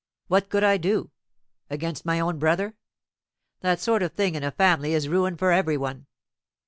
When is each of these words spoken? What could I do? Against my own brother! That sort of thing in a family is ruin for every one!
What 0.25 0.49
could 0.49 0.63
I 0.63 0.77
do? 0.77 1.11
Against 1.69 2.07
my 2.07 2.19
own 2.19 2.39
brother! 2.39 2.75
That 3.59 3.79
sort 3.79 4.01
of 4.01 4.13
thing 4.13 4.33
in 4.33 4.43
a 4.43 4.49
family 4.49 4.93
is 4.95 5.07
ruin 5.07 5.37
for 5.37 5.51
every 5.51 5.77
one! 5.77 6.07